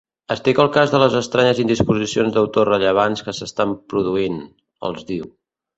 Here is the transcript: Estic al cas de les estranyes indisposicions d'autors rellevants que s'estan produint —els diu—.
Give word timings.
Estic 0.35 0.61
al 0.61 0.69
cas 0.77 0.93
de 0.93 1.01
les 1.03 1.17
estranyes 1.19 1.61
indisposicions 1.65 2.33
d'autors 2.39 2.71
rellevants 2.73 3.25
que 3.29 3.39
s'estan 3.43 3.79
produint 3.95 4.45
—els 4.89 5.11
diu—. 5.15 5.35